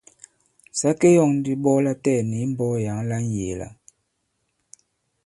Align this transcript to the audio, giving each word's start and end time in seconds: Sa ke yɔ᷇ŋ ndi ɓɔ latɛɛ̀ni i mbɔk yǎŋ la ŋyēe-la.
Sa 0.79 0.89
ke 0.99 1.07
yɔ᷇ŋ 1.15 1.29
ndi 1.37 1.51
ɓɔ 1.63 1.71
latɛɛ̀ni 1.85 2.37
i 2.43 2.47
mbɔk 2.51 2.73
yǎŋ 2.85 2.99
la 3.09 3.17
ŋyēe-la. 3.29 3.67